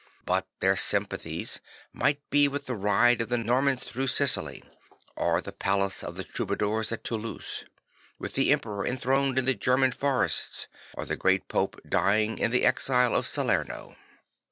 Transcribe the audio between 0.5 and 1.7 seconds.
their sympathies